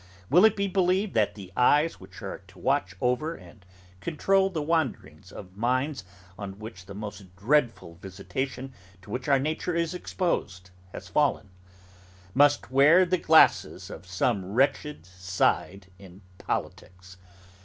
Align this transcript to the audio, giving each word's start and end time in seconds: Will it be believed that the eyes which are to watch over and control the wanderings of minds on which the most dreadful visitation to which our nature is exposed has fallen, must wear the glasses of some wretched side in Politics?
Will 0.31 0.45
it 0.45 0.55
be 0.55 0.67
believed 0.67 1.13
that 1.13 1.35
the 1.35 1.53
eyes 1.55 1.99
which 1.99 2.23
are 2.23 2.39
to 2.47 2.57
watch 2.57 2.95
over 3.01 3.35
and 3.35 3.63
control 3.99 4.49
the 4.49 4.59
wanderings 4.63 5.31
of 5.31 5.55
minds 5.55 6.03
on 6.39 6.57
which 6.57 6.87
the 6.87 6.95
most 6.95 7.35
dreadful 7.35 7.97
visitation 8.01 8.73
to 9.03 9.11
which 9.11 9.27
our 9.27 9.37
nature 9.37 9.75
is 9.75 9.93
exposed 9.93 10.71
has 10.91 11.07
fallen, 11.07 11.51
must 12.33 12.71
wear 12.71 13.05
the 13.05 13.19
glasses 13.19 13.91
of 13.91 14.07
some 14.07 14.53
wretched 14.53 15.05
side 15.05 15.85
in 15.99 16.23
Politics? 16.39 17.17